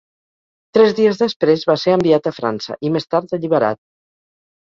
[0.77, 3.81] Tres dies després va ser enviat a França, i més tard alliberat.